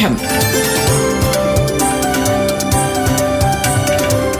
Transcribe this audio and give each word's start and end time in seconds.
പാഠം 0.00 0.16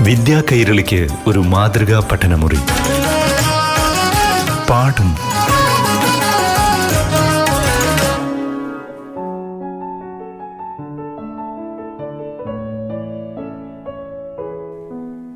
വിദ്യാ 0.04 0.42
കൈരളിക്ക് 0.52 1.08
ഒരു 1.26 1.38
മാതൃകാ 1.38 2.08
പഠനമുറി. 2.12 2.58
പാഠം. 4.70 5.14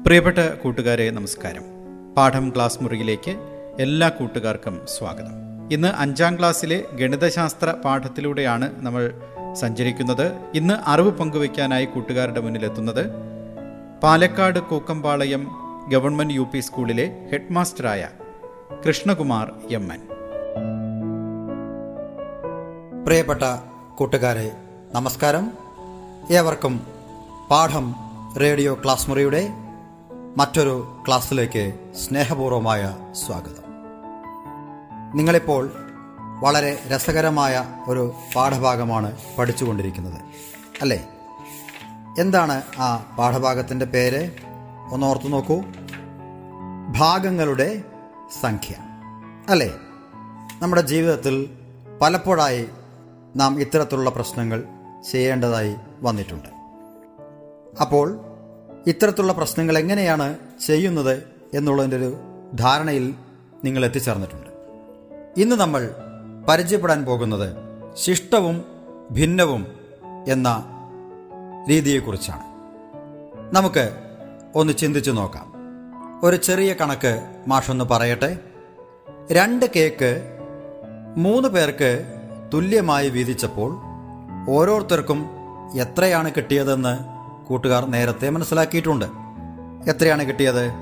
പ്രിയപ്പെട്ട 0.04 0.38
കൂട്ടുകാരെ 0.38 1.10
നമസ്കാരം. 1.10 1.62
പാഠം 2.16 2.52
ക്ലാസ് 2.54 2.78
മുറിയിലേക്ക് 2.82 3.36
എല്ലാ 3.80 4.08
കൂട്ടുകാർക്കും 4.08 4.80
സ്വാഗതം. 4.98 5.44
ഇന്ന് 5.72 5.88
അഞ്ചാം 5.98 6.38
ക്ലാസ്സിലെ 6.38 6.82
ഗണിതശാസ്ത്ര 6.92 7.74
പാഠത്തിലൂടെയാണ് 7.84 8.70
നമ്മൾ 8.76 9.12
സഞ്ചരിക്കുന്നത് 9.54 10.38
ഇന്ന് 10.54 10.74
അറിവ് 10.86 11.10
പങ്കുവയ്ക്കാനായി 11.10 11.84
കൂട്ടുകാരുടെ 11.84 12.40
മുന്നിലെത്തുന്നത് 12.40 13.10
Palakkad 14.02 14.58
Kookkampalayam 14.58 15.50
government 15.88 16.34
U 16.34 16.46
P 16.54 16.60
സ്കൂളിലെ 16.60 17.28
ഹെഡ് 17.32 17.52
മാസ്റ്ററായ 17.52 18.08
കൃഷ്ണകുമാർ 18.88 19.52
എം 19.70 19.92
എൻ. 19.92 20.00
പ്രിയപ്പെട്ട 23.04 23.42
കൂട്ടുകാരെ 23.98 24.52
നമസ്കാരം. 24.94 25.52
ഏവർക്കും 26.30 26.86
പാഠം 27.50 27.94
റേഡിയോ 28.40 28.74
ക്ലാസ് 28.84 29.10
മുറിയുടെ 29.10 29.48
മറ്റൊരു 30.36 31.04
ക്ലാസ്സിലേക്ക് 31.06 31.74
സ്നേഹപൂർവമായ 31.96 32.96
സ്വാഗതം. 33.12 33.64
നിങ്ങളിപ്പോൾ 35.14 35.70
വളരെ 36.42 36.82
രസകരമായ 36.88 37.64
ഒരു 37.88 38.12
പാഠഭാഗമാണ് 38.34 39.16
പഠിച്ചുകൊണ്ടിരിക്കുന്നത്. 39.38 40.20
അല്ലേ? 40.80 41.08
എന്താണ് 42.18 42.62
ആ 42.78 42.96
പാഠഭാഗത്തിന്റെ 43.18 43.86
പേര്? 43.86 44.30
ഒന്ന് 44.90 45.06
ഓർത്തു 45.06 45.28
നോക്കൂ. 45.28 45.62
ഭാഗങ്ങളുടെ 46.96 47.82
സംഖ്യ. 48.40 48.74
അല്ലേ? 49.48 49.74
നമ്മുടെ 50.62 50.82
ജീവിതത്തിൽ 50.82 51.50
പലപ്പോഴായി 52.02 52.68
നാം 53.36 53.60
ഇത്തരത്തിലുള്ള 53.60 54.10
പ്രശ്നങ്ങൾ 54.10 54.64
ചെയ്യേണ്ടതായി 55.10 55.74
വന്നിട്ടുണ്ട്. 56.02 56.48
അപ്പോൾ 57.80 58.20
ഇത്തരത്തിലുള്ള 58.86 59.32
പ്രശ്നങ്ങൾ 59.32 59.78
എങ്ങനെയാണ് 59.78 60.36
ചെയ്യുന്നത് 60.66 61.22
എന്നുള്ളതിന്റെ 61.54 61.96
ഒരു 61.96 62.16
ധാരണയിൽ 62.54 63.14
നിങ്ങൾ 63.64 63.84
എത്തിച്ചേർന്നിട്ടുണ്ട്. 63.84 64.50
ഇന്ന് 65.40 65.56
നമ്മൾ 65.56 65.94
പരിചയപ്പെടാൻ 66.48 67.04
പോകുന്നത് 67.04 67.56
ശിഷ്ടവും 67.96 68.64
ഭിന്നവും 69.12 69.66
എന്ന 70.28 70.64
രീതിയെക്കുറിച്ചാണ്. 71.70 72.42
നമുക്ക് 73.56 73.96
ഒന്ന് 74.54 74.72
ചിന്തിച്ചു 74.72 75.10
നോക്കാം. 75.10 75.52
ഒരു 76.22 76.36
ചെറിയ 76.36 76.72
കണക്ക് 76.72 77.42
മാഷൊന്ന് 77.48 77.84
പറയട്ടെ. 77.84 78.38
രണ്ട് 79.32 79.66
കേക്ക് 79.76 80.38
മൂന്ന് 81.16 81.48
പേർക്ക് 81.48 82.04
തുല്യമായി 82.54 83.08
വീതിച്ചപ്പോൾ 83.08 83.78
ഓരോരുത്തർക്കും 84.50 85.26
എത്രയാണ് 85.74 86.32
കിട്ടിയതെന്ന് 86.36 86.98
കൂട്ടുകാർ 87.46 87.86
നേരത്തെ 87.86 88.30
മനസ്സിലാക്കിയിട്ടുണ്ട്. 88.30 89.06
എത്രയാണ് 89.90 90.24
കിട്ടിയത്? 90.24 90.72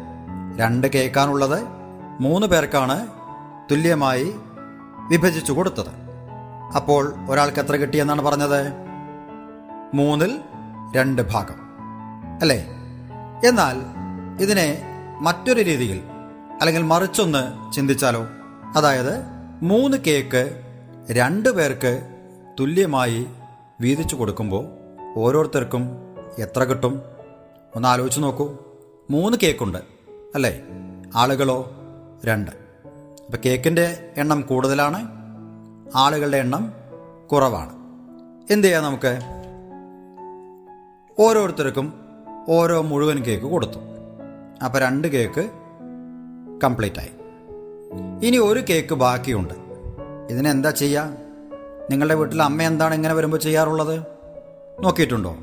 രണ്ട് 0.56 0.86
കേക്കാണുള്ളത്. 0.86 1.58
മൂന്ന് 2.20 2.46
പേർക്കാണ് 2.46 3.06
തുല്യമായി 3.70 4.34
വിഭജിച്ചു 5.10 5.52
കൊടുത്തത്. 5.52 6.02
അപ്പോൾ 6.76 7.14
ഒരാൾക്ക് 7.28 7.58
എത്ര 7.58 7.76
കിട്ടിയെന്നാണ് 7.76 8.22
പറഞ്ഞത്? 8.22 8.72
മൂന്നിൽ 9.94 10.40
രണ്ട് 10.96 11.22
ഭാഗം. 11.22 11.54
അല്ലേ? 12.42 12.66
എന്നാൽ 13.48 13.76
ഇതിനെ 14.42 14.82
മറ്റൊരു 15.20 15.62
രീതിയിൽ 15.62 16.02
അല്ലെങ്കിൽ 16.60 16.82
മറിച്ചൊന്ന് 16.82 17.72
ചിന്തിച്ചാലോ? 17.72 18.26
അതായത് 18.76 19.24
മൂന്ന് 19.62 19.96
കേക്ക് 19.96 20.62
രണ്ട് 21.10 21.48
പേർക്ക് 21.48 22.08
തുല്യമായി 22.60 23.26
വീതിച്ചു 23.80 24.16
കൊടുക്കുമ്പോൾ 24.16 24.66
ഓരോരുത്തർക്കും 25.16 25.96
എത്ര 26.38 26.64
കിട്ടും? 26.64 27.02
ഒന്ന് 27.76 27.88
ആലോചിച്ച് 27.88 28.20
നോക്കൂ. 28.20 28.56
മൂന്ന് 29.10 29.38
കേക്കുണ്ട് 29.42 29.78
അല്ലേ? 30.34 30.60
ആളുകളോ 31.16 31.70
രണ്ട്. 32.24 32.61
അപ്പം 33.32 33.42
കേക്കിന്റെ 33.46 34.12
എണ്ണം 34.16 34.40
കൂടുതലാണ് 34.40 35.08
ആളുകളുടെ 35.96 36.36
എണ്ണം 36.36 36.72
കുറവാണ്. 37.32 37.72
എന്ത് 38.52 38.66
ചെയ്യാം 38.66 38.84
നമുക്ക്? 38.84 39.18
ഓരോരുത്തർക്കും 41.18 41.92
ഓരോ 42.48 42.82
മുഴുവൻ 42.82 43.22
കേക്ക് 43.22 43.44
കൊടുത്തു. 43.44 43.78
അപ്പോൾ 44.64 44.78
രണ്ട് 44.78 45.08
കേക്ക് 45.08 45.50
കംപ്ലീറ്റ് 46.64 47.00
ആയി. 47.00 47.10
ഇനി 48.26 48.36
ഒരു 48.36 48.64
കേക്ക് 48.70 48.94
ബാക്കിയുണ്ട്. 48.94 49.54
ഇതിനെന്താ 50.30 50.70
ചെയ്യുക 50.70 51.16
നിങ്ങളുടെ 51.90 52.14
വീട്ടിൽ 52.14 52.42
അമ്മ 52.42 52.62
എന്താണ് 52.62 52.94
ഇങ്ങനെ 52.94 53.14
വരുമ്പോൾ 53.14 53.36
ചെയ്യാറുള്ളത്? 53.36 54.02
നോക്കിയിട്ടുണ്ടോ? 54.80 55.36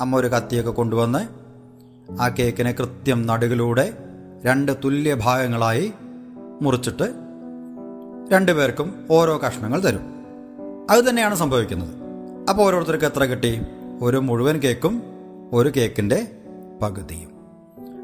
അമ്മ 0.00 0.16
ഒരു 0.16 0.26
കത്തിയൊക്കെ 0.26 0.70
കൊണ്ടുവന്ന് 0.70 1.28
ആ 2.22 2.28
കേക്കിനെ 2.28 2.72
കൃത്യം 2.72 3.26
നടുകിലൂടെ 3.26 3.92
രണ്ട് 4.44 4.72
തുല്യ 4.84 5.14
ഭാഗങ്ങളായി 5.14 5.92
മുറിച്ചിട്ട് 6.62 7.14
രണ്ടുപേർക്കും 8.32 9.06
ഓരോ 9.10 9.38
കഷ്ണങ്ങൾ 9.38 9.80
തരും. 9.80 10.00
അത് 10.90 11.04
തന്നെയാണ് 11.10 11.34
സംഭവിക്കുന്നത്. 11.34 11.94
അപ്പോൾ 12.50 12.62
ഓരോരുത്തർക്ക് 12.62 13.04
എത്ര 13.04 13.24
കിട്ടി? 13.24 13.62
ഒരു 14.02 14.16
മുഴുവൻ 14.16 14.58
കേക്കും 14.58 15.02
ഒരു 15.52 15.72
കേക്കിന്റെ 15.76 16.26
പകുതിയും. 16.82 17.30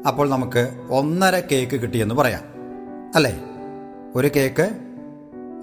അപ്പോൾ 0.07 0.29
നമുക്ക് 0.29 0.87
ഒന്നര 0.89 1.39
കേക്ക് 1.39 1.81
കിട്ടിയെന്ന് 1.81 2.15
പറയാം. 2.15 2.41
അല്ലേ? 3.15 3.43
ഒരു 4.15 4.29
കേക്ക് 4.35 4.71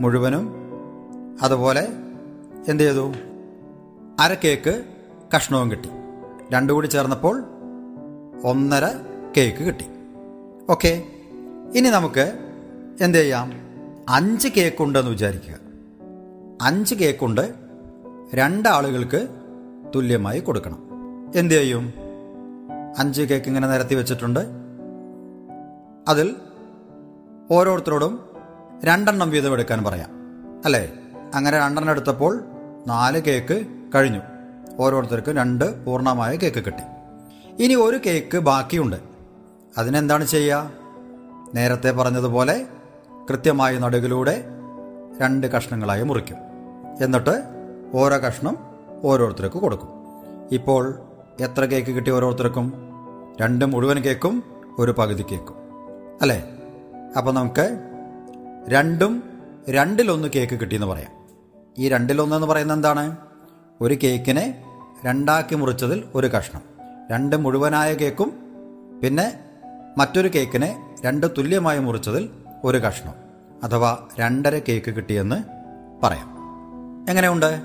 മുഴുവനും 0.01 0.55
അതുപോലെ 1.43 1.89
എന്ത് 2.69 2.83
ചെയ്തു? 2.83 3.13
അര 4.21 4.35
കേക്ക് 4.35 4.85
കഷ്ണവും 5.37 5.71
കിട്ടി. 5.71 5.89
രണ്ടു 6.53 6.73
കൂടി 6.73 6.87
ചേർന്നപ്പോൾ 6.87 7.45
ഒന്നര 8.45 8.87
കേക്ക് 9.37 9.65
കിട്ടി. 9.65 9.85
ഓക്കെ. 10.71 11.03
ഇനി 11.75 11.89
നമുക്ക് 11.89 12.50
എന്ത് 13.01 13.19
ചെയ്യാം 13.19 13.53
അഞ്ച് 14.09 14.49
കേക്ക് 14.49 14.83
ഉണ്ടെന്ന് 14.83 15.11
വിചാരിക്കുക. 15.11 15.55
അഞ്ച് 16.63 16.95
കേക്കുണ്ട് 16.95 17.55
രണ്ടാളുകൾക്ക് 18.35 19.29
തുല്യമായി 19.95 20.41
കൊടുക്കണം. 20.41 20.79
എന്ത് 21.35 21.55
ചെയ്യും 21.55 21.93
അഞ്ച് 22.99 23.23
കേക്ക് 23.23 23.47
ഇങ്ങനെ 23.47 23.69
നിരത്തി 23.69 23.95
വെച്ചിട്ടുണ്ട്. 23.95 24.41
അതിൽ 26.09 26.37
ഓരോരുത്തരോടും 27.51 28.21
രണ്ടെണ്ണം 28.85 29.31
വീതം 29.31 29.53
എടുക്കാൻ 29.53 29.85
പറയാം. 29.85 30.11
അല്ലേ? 30.65 30.93
അങ്ങനെ 31.35 31.59
രണ്ടെണ്ണം 31.59 31.91
എടുത്തപ്പോൾ 31.91 32.45
നാല് 32.87 33.23
കേക്ക് 33.23 33.67
കഴിഞ്ഞു. 33.95 34.21
ഓരോരുത്തർക്കും 34.79 35.37
രണ്ട് 35.37 35.85
പൂർണമായ 35.85 36.37
കേക്ക് 36.37 36.65
കിട്ടി. 36.65 36.83
ഇനി 37.63 37.75
ഒരു 37.75 38.01
കേക്ക് 38.07 38.39
ബാക്കിയുണ്ട്. 38.39 38.97
അതിനെന്താണ് 39.79 40.25
ചെയ്യുക? 40.25 40.73
നേരത്തെ 41.55 41.91
പറഞ്ഞതുപോലെ 41.91 42.67
കൃത്യമായി 43.31 43.79
നടുകിലൂടെ 43.79 44.45
രണ്ട് 45.21 45.47
കഷ്ണങ്ങളായി 45.47 46.03
മുറിക്കും. 46.03 46.37
എന്നിട്ട് 47.03 47.43
ഓരോ 47.95 48.17
കഷ്ണം 48.17 48.57
ഓരോരുത്തർക്ക് 49.05 49.57
കൊടുക്കും. 49.57 49.89
ഇപ്പോൾ 50.53 50.99
എത്ര 51.41 51.65
കേക്ക് 51.65 51.91
കിട്ടി 51.91 52.11
ഓരോരുത്തർക്കും? 52.11 52.73
രണ്ട് 53.41 53.65
മുഴുവൻ 53.65 53.97
കേക്കും 53.97 54.43
ഒരു 54.79 54.93
പകുതി 54.93 55.23
കേക്കും. 55.23 55.55
അല്ലേ? 56.23 56.45
അപ്പോൾ 57.17 57.33
നമുക്ക് 57.33 57.79
രണ്ടും 58.69 59.23
രണ്ടിലൊന്ന് 59.71 60.29
കേക്ക് 60.29 60.61
കിട്ടിയെന്ന് 60.61 60.87
പറയാം. 60.87 61.11
ഈ 61.79 61.89
രണ്ടിലൊന്ന് 61.89 62.37
എന്ന് 62.37 62.47
പറയുന്നത് 62.47 62.79
എന്താണ്? 62.79 63.17
ഒരു 63.81 63.99
കേക്കിനെ 64.03 64.65
രണ്ടാക്കി 65.05 65.55
മുറിച്ചതിൽ 65.55 66.05
ഒരു 66.15 66.27
കഷ്ണം. 66.27 66.63
രണ്ട് 67.11 67.37
മുഴുവനായ 67.37 67.95
കേക്കും 67.95 68.33
പിന്നെ 69.05 69.41
മറ്റൊരു 69.99 70.29
കേക്കിനെ 70.29 70.97
രണ്ട് 71.05 71.27
തുല്യമായി 71.39 71.79
മുറിച്ചതിൽ 71.79 72.31
ഒരു 72.65 72.79
കഷ്ണം 72.79 73.15
അഥവാ 73.63 73.99
രണ്ടര 74.19 74.61
കേക്ക് 74.69 74.91
കിട്ടിയെന്ന് 74.91 75.45
പറയാം. 76.03 76.37
എങ്ങനെയുണ്ട്? 77.11 77.61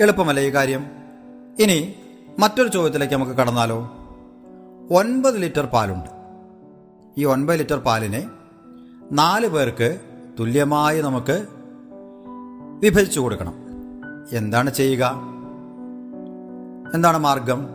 എളുപ്പമല്ലേ 0.00 0.46
ഈ 0.46 0.50
കാര്യം? 0.50 0.86
ഇനി 1.58 1.94
മറ്റൊരു 2.38 2.68
ചോദ്യത്തിലേക്ക് 2.68 3.14
നമുക്ക് 3.14 3.32
കടന്നാലോ? 3.32 3.90
ഒൻപത് 4.90 5.38
ലിറ്റർ 5.38 5.66
പാലുണ്ട്. 5.66 6.08
ഈ 7.18 7.24
ഒൻപത് 7.24 7.58
ലിറ്റർ 7.58 7.78
പാലിനെ 7.78 8.30
നാല് 9.12 9.46
പേർക്ക് 9.46 10.00
തുല്യമായി 10.40 11.00
നമുക്ക് 11.00 11.46
വിഭജിച്ചു 12.82 13.20
കൊടുക്കണം. 13.20 13.54
എന്താണ് 14.32 14.70
ചെയ്യുക? 14.70 15.12
എന്താണ് 16.94 17.18
മാർഗം? 17.18 17.66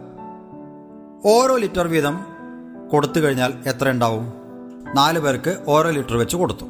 ഓരോ 1.26 1.56
ലിറ്റർ 1.56 1.88
വീതം 1.88 2.26
കൊടുത്തു 2.92 3.20
കഴിഞ്ഞാൽ 3.20 3.54
എത്ര 3.66 3.90
ഉണ്ടാവും? 3.90 4.39
നാല് 4.96 5.20
പേർക്ക് 5.20 5.64
ഓരോ 5.68 5.90
ലിറ്റർ 5.90 6.18
വെച്ച് 6.18 6.36
കൊടുത്തു. 6.36 6.66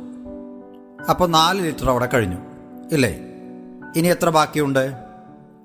അപ്പോൾ 1.10 1.30
നാല് 1.30 1.62
ലിറ്റർ 1.62 1.89
അവിടെ 1.89 2.10
കഴിഞ്ഞു. 2.13 2.38
ഇല്ലേ? 2.92 3.19
ഇനി 3.95 4.07
എത്ര 4.07 4.30
ബാക്കിയുണ്ട്? 4.30 4.94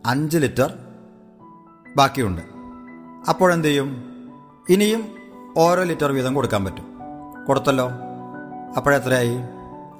അഞ്ച് 0.06 0.38
ലിറ്റർ 0.38 0.74
ബാക്കിയുണ്ട്. 1.96 2.42
അപ്പോഴെന്ത് 3.28 3.68
ചെയ്യും? 3.68 4.04
ഇനിയും 4.68 5.14
ഓരോ 5.56 5.82
ലിറ്റർ 5.82 6.12
വീതം 6.12 6.34
കൊടുക്കാൻ 6.34 6.64
പറ്റും. 6.64 6.84
കൊടുത്തല്ലോ. 7.46 7.90
അപ്പോഴെത്രയായി 8.76 9.36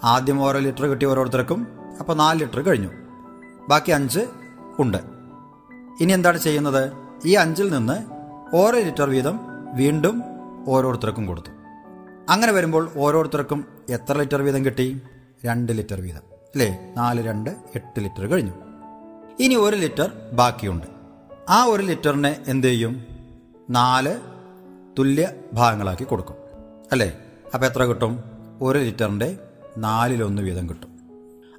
ആദ്യം 0.05 0.43
ഓരോ 0.43 0.59
ലിറ്റർ 0.59 0.87
കിട്ടി 0.87 1.07
ഓരോരുത്തർക്കും. 1.07 1.67
അപ്പോൾ 2.01 2.17
നാല് 2.17 2.41
ലിറ്റർ 2.41 2.61
കഴിഞ്ഞു. 2.61 2.89
ബാക്കി 3.69 3.91
അഞ്ച് 3.91 4.21
ഉണ്ട്. 4.79 4.99
ഇനി 6.01 6.13
എന്താണ് 6.13 6.39
ചെയ്യുന്നത്? 6.39 6.93
ഈ 7.25 7.33
അഞ്ചിൽ 7.33 7.73
നിന്ന് 7.73 8.05
ഓരോ 8.57 8.79
ലിറ്റർ 8.79 9.11
വീതം 9.11 9.41
വീണ്ടും 9.75 10.23
ഓരോരുത്തർക്കും 10.69 11.27
കൊടുത്തു. 11.27 11.64
അങ്ങനെ 12.31 12.53
വരുമ്പോൾ 12.53 12.91
ഓരോരുത്തർക്കും 12.97 13.65
എത്ര 13.89 14.19
ലിറ്റർ 14.19 14.43
വീതം 14.43 14.65
കിട്ടി? 14.65 15.01
രണ്ട് 15.45 15.73
ലിറ്റർ 15.73 16.01
വീതം. 16.01 16.19
അല്ലേ 16.19 16.95
നാല് 16.97 17.25
രണ്ട് 17.25 17.51
എട്ട് 17.51 18.01
ലിറ്റർ 18.01 18.27
കഴിഞ്ഞു. 18.27 18.53
ഇനി 19.41 19.55
ഒരു 19.55 19.77
ലിറ്റർ 19.77 20.13
ബാക്കിയുണ്ട്. 20.33 20.87
ആ 21.49 21.65
ഒരു 21.65 21.83
ലിറ്ററിനെ 21.83 22.37
എന്ത് 22.47 22.67
ചെയ്യും? 22.67 23.07
നാല് 23.71 24.19
തുല്യ 24.99 25.31
ഭാഗങ്ങളാക്കി 25.53 26.05
കൊടുക്കും. 26.05 26.37
അല്ലേ? 26.93 27.19
അപ്പോൾ 27.55 27.67
എത്ര 27.67 27.85
കിട്ടും? 27.85 28.25
ഒരു 28.63 28.79
ലിറ്ററിന്റെ 28.79 29.39
നാലിലൊന്ന് 29.79 30.43
വീതം 30.43 30.69
കിട്ടും. 30.69 30.99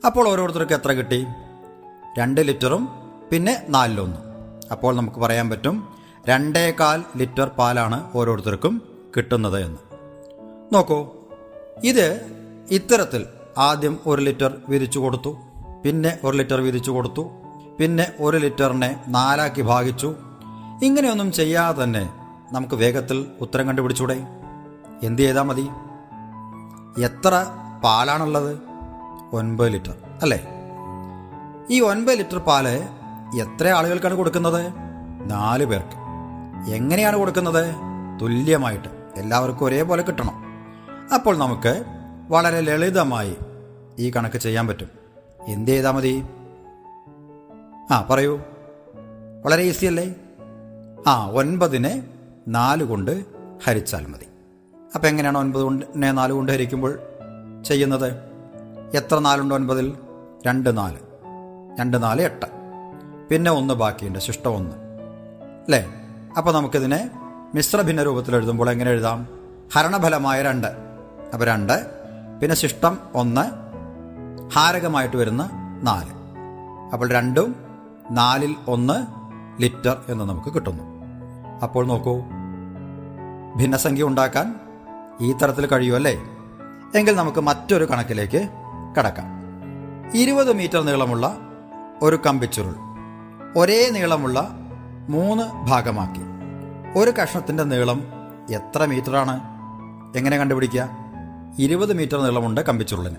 അപ്പോൾ 0.06 0.30
ഓരോരുത്തർക്ക് 0.30 0.74
എത്ര 0.74 0.92
കിട്ടി? 0.92 1.26
രണ്ട് 2.20 2.42
ലിറ്ററും 2.42 2.90
പിന്നെ 3.32 3.66
നാലിലൊന്നും. 3.70 4.22
അപ്പോൾ 4.72 4.96
നമുക്ക് 4.96 5.18
പറയാൻ 5.18 5.50
പറ്റും 5.50 5.96
രണ്ടേകാൽ 6.30 7.04
ലിറ്റർ 7.18 7.48
പാലാണ് 7.48 8.12
ഓരോരുത്തർക്കും 8.16 8.82
കിട്ടുന്നത് 9.18 9.66
എന്ന്. 9.66 9.85
നോക്കൂ. 10.74 11.08
ഇത് 11.84 12.22
ഇത്തരത്തിൽ 12.72 13.26
ആദ്യം 13.58 14.00
ഒരു 14.06 14.22
ലിറ്റർ 14.22 14.58
വിരിച്ചു 14.70 15.00
കൊടുത്തു 15.00 15.38
പിന്നെ 15.86 16.20
ഒരു 16.24 16.38
ലിറ്റർ 16.38 16.62
വിരിച്ചു 16.62 16.92
കൊടുത്തു 16.92 17.30
പിന്നെ 17.80 18.12
ഒരു 18.20 18.38
ലിറ്ററിനെ 18.38 19.04
നാലാക്കി 19.08 19.62
ഭാഗിച്ചു. 19.62 20.16
ഇങ്ങനെയൊന്നും 20.84 21.32
ചെയ്യാതെ 21.32 21.84
തന്നെ 21.84 22.10
നമുക്ക് 22.52 22.76
വേഗത്തിൽ 22.76 23.26
ഉത്തരം 23.42 23.68
കണ്ടുപിടിച്ചൂടെ? 23.68 24.28
എന്ത് 25.04 25.22
ചെയ്താൽ 25.22 25.42
മതി? 25.42 25.70
എത്ര 27.04 27.46
പാലാണുള്ളത്? 27.84 28.60
ഒൻപത് 29.34 29.72
ലിറ്റർ 29.72 29.96
അല്ലേ? 30.22 30.48
ഈ 31.70 31.82
ഒൻപത് 31.82 32.18
ലിറ്റർ 32.18 32.38
പാൽ 32.38 32.68
എത്ര 33.42 33.68
ആളുകൾക്കാണ് 33.68 34.16
കൊടുക്കുന്നത്? 34.16 34.74
നാല് 35.32 35.66
പേർക്ക്. 35.66 35.98
എങ്ങനെയാണ് 36.72 37.18
കൊടുക്കുന്നത്? 37.18 37.76
തുല്യമായിട്ട് 38.22 38.88
എല്ലാവർക്കും 39.16 39.66
ഒരേപോലെ 39.66 40.04
കിട്ടണം. 40.04 40.45
അപ്പോൾ 41.14 41.38
നമുക്ക് 41.38 41.84
വളരെ 42.30 42.62
ലളിതമായി 42.62 43.36
ഈ 44.00 44.10
കണക്ക് 44.10 44.38
ചെയ്യാൻ 44.38 44.68
പറ്റും. 44.68 44.90
എന്ത് 45.48 45.72
ചെയ്താൽ 45.72 45.92
മതി? 45.92 46.24
ആ 47.92 48.08
പറയൂ. 48.10 48.40
വളരെ 49.46 49.64
ഈസി 49.64 49.86
അല്ലേ? 49.86 50.16
ആ 51.08 51.30
ഒൻപതിനെ 51.30 52.08
നാല് 52.48 52.84
കൊണ്ട് 52.84 53.26
ഹരിച്ചാൽ 53.66 54.06
മതി. 54.06 54.26
അപ്പം 54.96 55.08
എങ്ങനെയാണ് 55.08 55.38
ഒൻപത് 55.38 55.62
കൊണ്ടിനെ 55.62 56.12
നാല് 56.12 56.34
കൊണ്ട് 56.34 56.52
ഹരിക്കുമ്പോൾ 56.52 57.00
ചെയ്യുന്നത്? 57.66 58.14
എത്ര 58.94 59.20
നാലുണ്ട് 59.20 59.56
ഒൻപതിൽ? 59.56 59.98
രണ്ട് 60.48 60.78
നാല്. 60.78 60.98
രണ്ട് 61.80 62.04
നാല് 62.04 62.22
എട്ട്. 62.22 62.46
പിന്നെ 63.30 63.52
ഒന്ന് 63.52 63.74
ബാക്കിയുണ്ട് 63.74 64.20
ശിഷ്ടം 64.20 64.56
ഒന്ന്. 64.56 64.76
അല്ലേ? 65.66 65.94
അപ്പോൾ 66.38 66.54
നമുക്കിതിനെ 66.54 67.12
മിശ്രഭിന്ന 67.56 68.04
രൂപത്തിൽ 68.04 68.36
എഴുതുമ്പോൾ 68.36 68.70
എങ്ങനെ 68.70 68.92
എഴുതാം? 68.92 69.28
ഹരണഫലമായ 69.76 70.42
രണ്ട്. 70.42 70.86
അപ്പോൾ 71.34 71.46
രണ്ട്. 71.46 71.86
പിന്നെ 72.40 72.56
ശിഷ്ടം 72.56 72.98
ഒന്ന്. 73.14 73.66
ഹാരകമായിട്ട് 74.54 75.18
വരുന്ന 75.18 75.50
നാല്. 75.84 76.10
അപ്പോൾ 76.94 77.10
രണ്ടും 77.10 77.56
നാലിൽ 78.12 78.56
ഒന്ന് 78.68 79.26
ലിറ്റർ 79.62 80.02
എന്ന് 80.10 80.26
നമുക്ക് 80.26 80.54
കിട്ടുന്നു. 80.54 80.84
അപ്പോൾ 81.64 81.86
നോക്കൂ. 81.86 82.22
ഭിന്നസംഖ്യ 83.58 84.04
ഉണ്ടാക്കാൻ 84.04 84.56
ഈ 85.22 85.34
തരത്തിൽ 85.34 85.66
കഴിയുമല്ലേ? 85.66 86.24
എങ്കിൽ 86.96 87.16
നമുക്ക് 87.16 87.40
മറ്റൊരു 87.40 87.86
കണക്കിലേക്ക് 87.86 88.50
കടക്കാം. 89.00 89.26
ഇരുപത് 90.14 90.54
മീറ്റർ 90.54 90.84
നീളമുള്ള 90.84 91.38
ഒരു 92.02 92.20
കമ്പിച്ചുരുൾ 92.26 92.76
ഒരേ 93.58 93.90
നീളമുള്ള 93.90 94.50
മൂന്ന് 95.10 95.44
ഭാഗമാക്കി. 95.44 96.22
ഒരു 97.00 97.12
കഷ്ണത്തിന്റെ 97.12 97.64
നീളം 97.64 98.04
എത്ര 98.52 98.86
മീറ്ററാണ്? 98.86 99.40
എങ്ങനെ 100.18 100.38
കണ്ടുപിടിക്കുക? 100.38 101.05
ഇരുപത് 101.60 101.94
മീറ്റർ 101.94 102.22
നീളമുണ്ട് 102.22 102.62
കമ്പിച്ചുരുളിന്. 102.62 103.16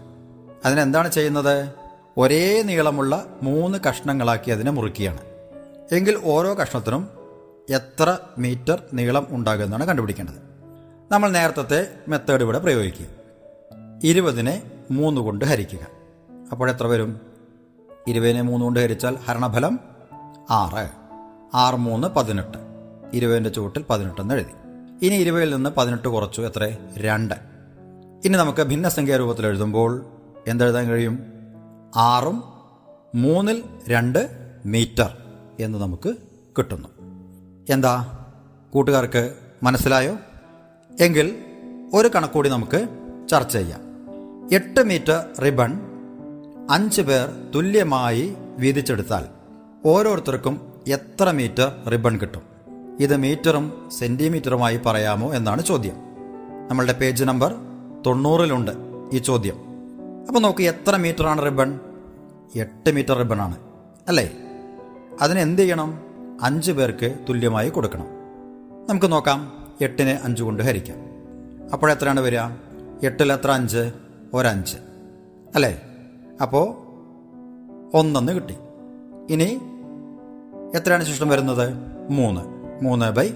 അതിനെന്താണ് 0.64 1.10
ചെയ്യുന്നത്? 1.10 1.72
ഒരേ 2.16 2.62
നീളമുള്ള 2.62 3.26
മൂന്ന് 3.42 3.78
കഷ്ണങ്ങളാക്കി 3.88 4.50
അതിനെ 4.50 4.70
മുറിക്കുകയാണ് 4.70 5.18
എങ്കിൽ 5.92 6.20
ഓരോ 6.24 6.54
കഷ്ണത്തിനും 6.54 7.08
എത്ര 7.70 8.18
മീറ്റർ 8.38 8.82
നീളം 8.92 9.26
ഉണ്ടാകുമെന്നാണ് 9.30 9.84
കണ്ടുപിടിക്കേണ്ടത്. 9.84 10.34
നമ്മൾ 11.12 11.30
നേരത്തെ 11.30 11.94
മെത്തേഡ് 12.08 12.40
ഇവിടെ 12.40 12.58
പ്രയോഗിക്കുക 12.58 13.06
ഇരുപതിനെ 14.04 14.62
മൂന്ന് 14.90 15.20
കൊണ്ട് 15.20 15.44
ഹരിക്കുക. 15.44 15.86
അപ്പോഴെത്ര 16.52 16.86
വരും? 16.86 17.20
ഇരുപതിനെ 18.08 18.42
മൂന്ന് 18.42 18.64
കൊണ്ട് 18.64 18.80
ഹരിച്ചാൽ 18.80 19.16
ഹരണഫലം 19.16 19.80
ആറ്. 20.50 20.88
ആറ് 21.54 21.74
മൂന്ന് 21.74 22.08
പതിനെട്ട്. 22.08 22.58
ഇരുപതിന്റെ 23.12 23.50
ചുവട്ടിൽ 23.50 23.84
പതിനെട്ടെന്ന് 23.90 24.34
എഴുതി. 24.34 24.52
ഇനി 25.06 25.14
ഇരുപതിൽ 25.14 25.54
നിന്ന് 25.54 25.70
പതിനെട്ട് 25.70 26.08
കുറച്ചു 26.08 26.42
എത്ര? 26.42 26.76
രണ്ട്. 26.98 27.56
ഇനി 28.24 28.36
നമുക്ക് 28.36 28.62
ഭിന്നസംഖ്യാ 28.62 29.16
രൂപത്തിൽ 29.16 29.46
എഴുതുമ്പോൾ 29.46 30.06
എന്തെഴുതാൻ 30.46 30.86
കഴിയും? 30.86 31.18
ആറും 31.96 32.44
മൂന്നിൽ 33.14 33.62
രണ്ട് 33.88 34.30
മീറ്റർ 34.66 35.16
എന്ന് 35.60 35.78
നമുക്ക് 35.78 36.14
കിട്ടുന്നു. 36.58 36.88
എന്താ? 37.70 38.24
കൂട്ടുകാർക്ക് 38.70 39.34
മനസ്സിലായോ? 39.62 40.16
എങ്കിൽ 41.00 41.44
ഒരു 41.94 42.08
കണക്കൂടി 42.08 42.48
നമുക്ക് 42.48 42.88
ചർച്ച 43.28 43.52
ചെയ്യാം. 43.52 43.80
എട്ട് 44.54 44.80
മീറ്റർ 44.80 45.24
റിബൺ 45.44 45.80
അഞ്ച് 46.70 47.02
പേർ 47.02 47.52
തുല്യമായി 47.54 48.34
വീതിച്ചെടുത്താൽ 48.58 49.24
ഓരോരുത്തർക്കും 49.86 50.72
എത്ര 50.88 51.30
മീറ്റർ 51.30 51.88
റിബൺ 51.92 52.16
കിട്ടും? 52.16 52.42
ഇത് 53.00 53.16
മീറ്ററും 53.16 53.90
സെന്റിമീറ്ററുമായി 53.98 54.80
പറയാമോ 54.86 55.34
എന്നാണ് 55.34 55.62
ചോദ്യം. 55.62 55.94
നമ്മളുടെ 56.70 56.92
പേജ് 56.92 57.24
നമ്പർ 57.24 57.65
തൊണ്ണൂറിലുണ്ട് 58.06 58.70
ഈ 59.12 59.19
ചോദ്യം. 59.19 59.56
അപ്പോൾ 60.29 60.41
നോക്ക് 60.41 60.62
എത്ര 60.62 60.97
മീറ്ററാണ് 60.97 61.44
റിബൺ? 61.44 61.81
എട്ട് 62.56 62.91
മീറ്റർ 62.93 63.19
റിബണാണ്. 63.19 63.56
അല്ലേ? 64.08 64.32
അതിന് 65.20 65.39
എന്ത് 65.39 65.63
ചെയ്യണം? 65.63 66.01
അഞ്ച് 66.43 66.72
പേർക്ക് 66.72 67.19
തുല്യമായി 67.29 67.70
കൊടുക്കണം. 67.70 68.06
നമുക്ക് 68.89 69.13
നോക്കാം. 69.13 69.53
എട്ടിനെ 69.81 70.20
അഞ്ച് 70.25 70.43
കൊണ്ട് 70.43 70.63
ഹരിക്കാം. 70.63 70.96
അപ്പോഴെത്രയാണ് 71.72 72.20
വരിക? 72.20 72.41
എട്ടിൽ 73.03 73.32
എത്ര 73.32 73.51
അഞ്ച്? 73.51 73.93
ഒരഞ്ച്. 74.34 74.77
അല്ലേ? 75.55 75.82
അപ്പോൾ 76.43 76.69
ഒന്നെന്ന് 77.96 78.32
കിട്ടി. 78.32 78.55
ഇനി 79.31 79.60
എത്രയാണ് 80.77 81.05
ശിഷ്ടം 81.05 81.29
വരുന്നത്? 81.29 81.75
മൂന്ന്. 82.10 82.41
മൂന്ന് 82.84 83.10
ബൈ 83.10 83.32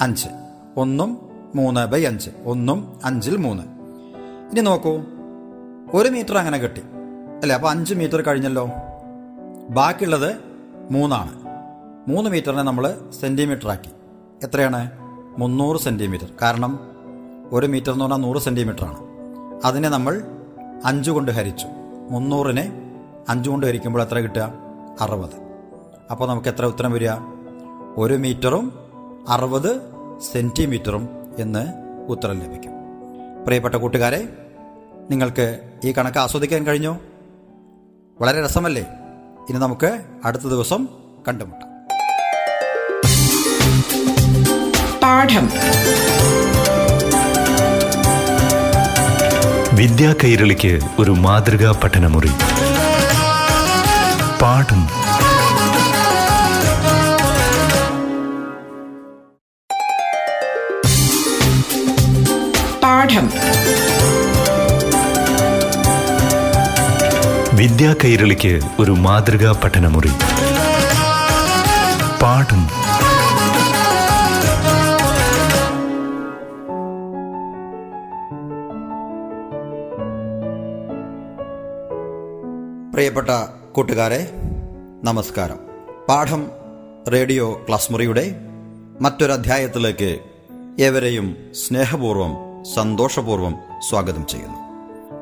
അഞ്ച്. 0.00 0.28
ഒന്നും 0.76 1.18
മൂന്ന് 1.54 1.86
ബൈ 1.86 2.04
അഞ്ച്. 2.04 2.30
ഒന്നും 2.44 3.00
അഞ്ചിൽ 3.04 3.36
മൂന്ന്. 3.36 3.73
ഇനി 4.54 4.62
നോക്കൂ. 4.62 5.00
ഒരു 5.94 6.08
മീറ്റർ 6.08 6.38
അങ്ങനെ 6.38 6.58
കിട്ടി. 6.58 6.80
അല്ലേ 7.42 7.54
അപ്പോൾ 7.54 7.68
അഞ്ച് 7.68 7.94
മീറ്റർ 7.94 8.20
കഴിഞ്ഞല്ലോ? 8.22 8.68
ബാക്കിയുള്ളത് 9.70 10.36
മൂന്നാണ്. 10.90 11.30
മൂന്ന് 12.10 12.30
മീറ്ററിനെ 12.30 12.62
നമ്മൾ 12.62 12.98
സെന്റിമീറ്റർ 13.20 13.68
ആക്കി. 13.68 13.90
എത്രയാണ്? 14.46 14.90
മുന്നൂറ് 15.38 15.80
സെന്റിമീറ്റർ 15.80 16.26
കാരണം 16.42 16.78
ഒരു 17.52 17.66
മീറ്റർ 17.66 17.92
എന്ന് 17.92 18.04
പറഞ്ഞാൽ 18.04 18.18
നൂറ് 18.18 18.38
സെന്റിമീറ്റർ 18.38 18.84
ആണ്. 18.84 18.96
അതിനെ 19.64 19.88
നമ്മൾ 19.88 20.22
അഞ്ച് 20.84 21.10
കൊണ്ട് 21.10 21.30
ഹരിച്ചു. 21.30 21.66
മുന്നൂറിനെ 22.10 22.92
അഞ്ച് 23.28 23.50
കൊണ്ട് 23.50 23.66
ഹരിക്കുമ്പോൾ 23.66 24.02
എത്ര 24.02 24.18
കിട്ടുക? 24.18 24.52
അറുപത്. 25.00 25.42
അപ്പോൾ 26.10 26.28
നമുക്ക് 26.28 26.48
എത്ര 26.48 26.66
ഉത്തരം 26.66 26.92
വരിക? 26.92 27.10
ഒരു 27.96 28.14
മീറ്ററും 28.14 28.72
അറുപത് 29.28 29.80
സെന്റിമീറ്ററും 30.32 31.08
എന്ന് 31.38 31.66
ഉത്തരം 32.08 32.40
ലഭിക്കും. 32.40 32.72
പ്രിയപ്പെട്ട 33.44 33.74
കൂട്ടുകാരെ 33.74 34.43
നിങ്ങൾക്ക് 35.10 35.60
ഈ 35.84 35.92
കണക്ക് 35.92 36.18
ആസ്വദിക്കാൻ 36.18 36.66
കഴിഞ്ഞോ? 36.66 36.98
വളരെ 38.20 38.44
രസമല്ലേ? 38.44 38.82
ഇനി 39.50 39.58
നമുക്ക് 39.58 40.02
അടുത്ത 40.24 40.42
ദിവസം 40.42 40.88
കണ്ടുമുട്ടാം. 41.28 41.70
പാഠം. 45.02 45.50
വിദ്യാ 49.76 50.14
കൈരളിക്ക് 50.24 50.80
ഒരു 50.98 51.10
മാതൃകാ 51.10 51.80
പഠനമുറി. 51.84 52.30
പാഠം 54.42 54.86
പാഠം 54.86 55.03
വിദ്യാ 67.64 67.94
കൈരളിക്ക് 68.04 68.60
ഒരു 68.80 68.90
മാതൃകാ 68.92 69.60
പഠനമുറി. 69.64 70.08
പ്രിയപ്പെട്ട 82.92 83.28
കൂട്ടുകാരെ 83.72 84.30
നമസ്കാരം. 85.04 85.56
പാഠം 86.08 86.50
റേഡിയോ 87.12 87.64
ക്ലാസ് 87.68 87.92
മുറിയുടെ 87.92 88.34
മറ്റൊരധ്യായത്തിലേക്ക് 89.00 90.18
ഏവരെയും 90.80 91.36
സ്നേഹപൂർവം 91.54 92.64
സന്തോഷപൂർവം 92.74 93.54
സ്വാഗതം 93.88 94.26
ചെയ്യുന്നു. 94.26 94.58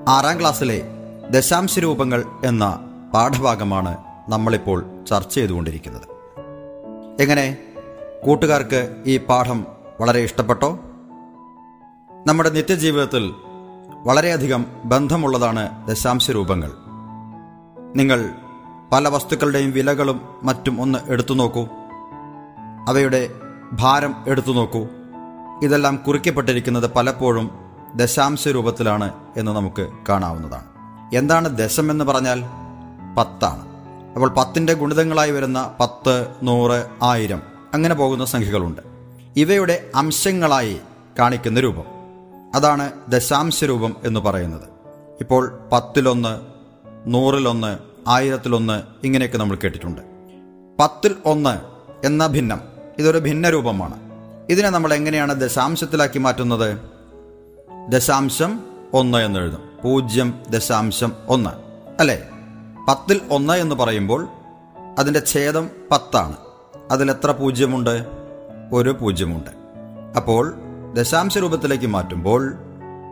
ആറാം 0.09 0.41
ക്ലാസ്സിലെ 0.41 1.02
ദശാംശ 1.33 1.79
രൂപങ്ങൾ 1.79 2.25
എന്ന 2.45 2.81
പാഠഭാഗമാണ് 3.15 3.99
നമ്മളിപ്പോൾ 4.29 4.85
ചർച്ച 5.09 5.35
ചെയ്തുകൊണ്ടിരിക്കുന്നത്. 5.35 6.03
എങ്ങനെ? 7.23 7.59
കൂട്ടുകാർക്ക് 8.25 9.03
ഈ 9.07 9.17
പാഠം 9.17 9.67
വളരെ 10.01 10.21
ഇഷ്ടപ്പെട്ടോ? 10.21 10.79
നമ്മുടെ 12.27 12.51
നിത്യജീവിതത്തിൽ 12.51 13.35
വളരെയധികം 14.05 14.67
ബന്ധമുള്ളതാണ് 14.85 15.89
ദശാംശ 15.89 16.31
രൂപങ്ങൾ 16.31 16.73
നിങ്ങൾ 17.97 18.33
പല 18.93 19.09
വസ്തുക്കളുടെയും 19.09 19.73
വിലകളും 19.73 20.21
മറ്റും 20.43 20.83
ഒന്ന് 20.83 20.99
എടുത്തു 21.09 21.35
നോക്കൂ. 21.35 21.67
അവയുടെ 22.89 23.31
ഭാരം 23.73 24.15
എടുത്തു 24.27 24.53
നോക്കൂ. 24.53 24.87
ഇതെല്ലാം 25.63 26.03
കുറിക്കപ്പെട്ടിരിക്കുന്നത് 26.07 26.91
പലപ്പോഴും 26.95 27.51
ദശാംശ 27.95 28.49
രൂപത്തിലാണ് 28.49 29.13
എന്ന് 29.37 29.53
നമുക്ക് 29.53 29.89
കാണാവുന്നതാണ്. 30.09 30.72
എന്താണ് 31.13 31.59
ദശം 31.59 31.91
എന്ന് 31.91 32.05
പറഞ്ഞാൽ 32.05 32.45
പത്താണ്. 33.19 33.73
അപ്പോൾ 34.15 34.29
പത്തിന്റെ 34.29 34.73
ഗുണിതങ്ങളായി 34.73 35.31
വരുന്ന 35.31 35.75
പത്ത് 35.81 36.27
നൂറ് 36.43 36.87
ആയിരം 37.03 37.43
അങ്ങനെ 37.75 37.95
പോകുന്ന 37.95 38.25
സംഖ്യകളുണ്ട്. 38.25 38.81
ഇവയുടെ 39.37 39.91
അംശങ്ങളായി 39.95 40.81
കാണിക്കുന്ന 41.19 41.61
രൂപം. 41.61 41.85
അതാണ് 42.55 42.91
ദശാംശ 43.09 43.65
രൂപം 43.65 43.97
എന്ന് 44.05 44.21
പറയുന്നത്. 44.21 44.69
ഇപ്പോൾ 45.21 45.59
പത്തിലൊന്ന് 45.73 46.41
നൂറിലൊന്ന് 47.07 47.79
ആയിരത്തിലൊന്ന് 48.09 48.83
ഇങ്ങനെയൊക്കെ 49.07 49.39
നമ്മൾ 49.39 49.59
കേട്ടിട്ടുണ്ട്. 49.65 50.01
പത്തിൽ 50.83 51.17
ഒന്ന് 51.25 51.59
എന്ന 52.07 52.27
ഭിന്നം 52.27 52.61
ഇതൊരു 52.99 53.19
ഭിന്ന 53.19 53.51
രൂപമാണ്. 53.51 54.01
ഇതിനെ 54.51 54.71
നമ്മൾ 54.71 54.95
എങ്ങനെയാണ് 54.95 55.41
ദശാംശത്തിലാക്കി 55.41 56.19
മാറ്റുന്നത്? 56.19 56.79
ദശാംശം 57.89 58.61
ഒന്ന് 58.93 59.19
എന്ന് 59.19 59.41
എഴുതും. 59.41 59.72
പൂജ്യം 59.85 60.43
ദശാംശം 60.51 61.13
ഒന്ന്. 61.29 61.51
അല്ലേ? 62.01 62.19
പത്തിൽ 62.89 63.21
ഒന്ന് 63.31 63.55
എന്ന് 63.55 63.75
പറയുമ്പോൾ 63.75 64.29
അതിന്റെ 64.99 65.23
ഛേദം 65.27 65.71
പത്താണ്. 65.91 66.37
അതിലെത്ര 66.91 67.31
പൂജ്യമുണ്ട്? 67.31 68.07
ഒരു 68.73 68.91
പൂജ്യമുണ്ട്. 68.91 69.51
അപ്പോൾ 70.17 70.55
ദശാംശ 70.95 71.39
രൂപത്തിലേക്ക് 71.39 71.87
മാറ്റുമ്പോൾ 71.87 72.55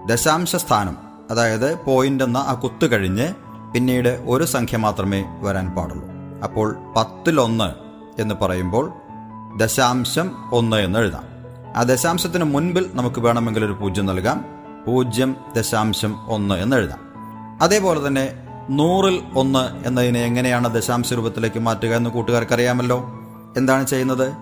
ദശാംശ 0.06 0.56
സ്ഥാനം 0.56 0.96
അതായത് 1.30 1.84
പോയിന്റ് 1.84 2.24
എന്ന 2.24 2.38
ആ 2.38 2.54
കുത്ത് 2.54 2.92
കഴിഞ്ഞ് 2.92 3.34
പിന്നീട് 3.74 4.24
ഒരു 4.26 4.44
സംഖ്യ 4.44 4.76
മാത്രമേ 4.76 5.24
വരാൻ 5.40 5.70
പാടുള്ളൂ. 5.70 6.08
അപ്പോൾ 6.44 6.76
പത്തിലൊന്ന് 6.96 7.72
എന്ന് 8.20 8.34
പറയുമ്പോൾ 8.34 8.92
ദശാംശം 9.56 10.54
ഒന്ന് 10.54 10.76
എന്ന് 10.76 10.98
എഴുതാം. 10.98 11.24
ആ 11.76 11.82
ദശാംശത്തിന് 11.82 12.44
മുൻപിൽ 12.44 12.90
നമുക്ക് 12.94 13.20
വേണമെങ്കിൽ 13.20 13.64
ഒരു 13.64 13.72
പൂജ്യം 13.72 14.06
നൽകാം. 14.06 14.59
പൂജ്യം 14.86 15.36
ദശാംശം 15.56 16.30
ഒന്ന് 16.30 16.54
എന്ന് 16.54 16.76
എഴുതാം 16.76 16.98
അതേപോലെ 17.62 18.06
തന്നെ 18.06 18.46
നൂറിൽ 18.70 19.22
ഒന്ന് 19.36 19.86
എന്നതിനെ 19.86 20.20
എങ്ങനെയാണ് 20.20 20.74
ദശാംശ 20.74 21.12
രൂപത്തിലേക്ക് 21.12 21.58
മാറ്റുക 21.58 21.88
എന്ന് 21.88 22.10
കൂട്ടുകാർക്ക് 22.10 22.52
അറിയാമല്ലോ 22.52 23.04
എന്താണ് 23.56 23.86
ചെയ്യുന്നത്? 23.86 24.32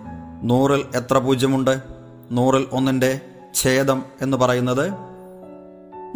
നൂറിൽ 0.43 0.85
എത്ര 0.95 1.19
പൂജ്യമുണ്ട്? 1.19 1.83
നൂറിൽ 2.31 2.67
ഒന്നിന്റെ 2.73 3.21
ഛേദം 3.55 4.05
എന്ന് 4.23 4.37
പറയുന്നത് 4.37 4.93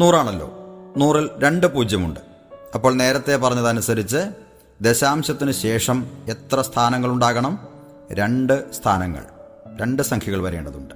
നൂറാണല്ലോ. 0.01 0.51
നൂറിൽ 0.97 1.31
രണ്ട് 1.39 1.67
പൂജ്യമുണ്ട്. 1.67 2.21
അപ്പോൾ 2.75 2.95
നേരത്തെ 2.95 3.37
പറഞ്ഞതനുസരിച്ച് 3.37 4.33
ദശാംശത്തിന് 4.81 5.53
ശേഷം 5.53 6.07
എത്ര 6.29 6.61
സ്ഥാനങ്ങൾ 6.61 7.11
ഉണ്ടാകണം 7.11 7.59
രണ്ട് 8.13 8.73
സ്ഥാനങ്ങൾ. 8.73 9.25
രണ്ട് 9.81 10.03
സംഖ്യകൾ 10.03 10.43
വരേണ്ടതുണ്ട്. 10.43 10.95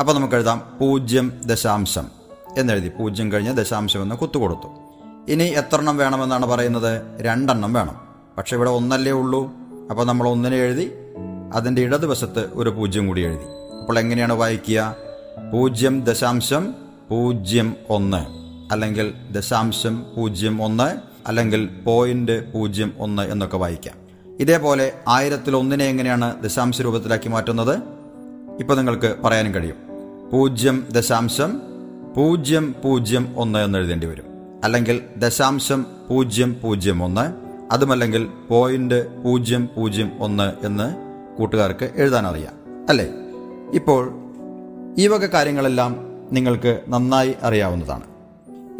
അപ്പോൾ 0.00 0.12
നമുക്ക് 0.12 0.34
എഴുതാം 0.34 0.76
പൂജ്യം 0.80 1.40
ദശാംശം. 1.44 2.17
എന്നെഴുതി 2.56 2.88
പൂജ്യം 2.88 3.32
കഴിഞ്ഞ് 3.32 3.56
ദശാംശം 3.56 4.02
എന്ന് 4.02 4.14
കുത്തുകൊടുത്തു. 4.14 4.68
ഇനി 5.28 5.44
എത്രണ്ണം 5.44 5.96
വേണമെന്നാണ് 5.96 6.46
പറയുന്നത്? 6.46 7.02
രണ്ടെണ്ണം 7.20 7.72
വേണം. 7.72 8.08
പക്ഷെ 8.38 8.56
ഇവിടെ 8.56 8.70
ഒന്നല്ലേ 8.70 9.12
ഉള്ളൂ. 9.12 9.52
അപ്പോൾ 9.90 10.06
നമ്മൾ 10.06 10.28
ഒന്നിനെ 10.28 10.56
എഴുതി 10.56 10.92
അതിന്റെ 11.54 11.82
ഇടതുവശത്ത് 11.82 12.50
ഒരു 12.54 12.70
പൂജ്യം 12.70 13.06
കൂടി 13.06 13.20
എഴുതി. 13.20 13.44
അപ്പോൾ 13.80 13.98
എങ്ങനെയാണ് 13.98 14.32
വായിക്കുക? 14.32 14.96
പൂജ്യം 15.52 16.00
ദശാംശം 16.04 16.74
പൂജ്യം 17.10 17.76
ഒന്ന്. 17.90 18.26
അല്ലെങ്കിൽ 18.72 19.14
ദശാംശം 19.30 20.06
പൂജ്യം 20.16 20.62
ഒന്ന് 20.62 20.96
അല്ലെങ്കിൽ 21.28 21.66
പോയിന്റ് 21.66 22.52
പൂജ്യം 22.52 22.92
ഒന്ന് 22.98 23.22
എന്നൊക്കെ 23.22 23.56
വായിക്കാം. 23.56 23.94
ഇതേപോലെ 24.40 24.92
ആയിരത്തിൽ 25.08 25.56
ഒന്നിനെ 25.56 25.84
എങ്ങനെയാണ് 25.84 26.42
ദശാംശ 26.42 26.82
രൂപത്തിലാക്കി 26.82 27.28
മാറ്റുന്നത്? 27.28 27.78
ഇപ്പൊ 28.60 28.74
നിങ്ങൾക്ക് 28.74 29.16
പറയാനും 29.24 29.54
കഴിയും. 29.54 29.76
പൂജ്യം 30.32 30.86
ദശാംശം 30.92 31.62
പൂജ്യം 32.16 32.74
പൂജ്യം 32.84 33.34
ഒന്ന് 33.36 33.58
എന്ന് 33.58 33.78
എഴുതേണ്ടി 33.78 34.06
വരും. 34.06 34.24
അല്ലെങ്കിൽ 34.64 35.00
ദശാംശം 35.16 35.86
പൂജ്യം 36.10 36.56
പൂജ്യം 36.62 37.04
ഒന്ന് 37.04 37.32
അതുമല്ലെങ്കിൽ 37.72 38.28
പോയിന്റ് 38.50 39.22
പൂജ്യം 39.22 39.68
പൂജ്യം 39.76 40.12
ഒന്ന് 40.18 40.66
എന്ന് 40.66 40.96
കൂട്ടുകാർക്ക് 41.36 41.90
എഴുതാൻ 41.96 42.26
അറിയാം 42.26 42.86
അല്ലേ? 42.88 43.08
ഇപ്പോൾ 43.74 44.12
ഈ 44.98 45.06
വക 45.06 45.26
കാര്യങ്ങളെല്ലാം 45.26 45.96
നിങ്ങൾക്ക് 46.32 46.80
നന്നായി 46.88 47.34
അറിയാവുന്നതാണ്. 47.42 48.04